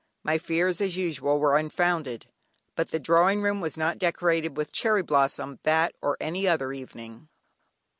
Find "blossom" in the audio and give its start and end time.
5.03-5.59